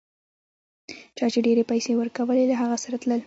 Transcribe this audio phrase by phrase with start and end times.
[1.17, 3.19] چا چي ډېرې پیسې ورکولې له هغه سره تلل.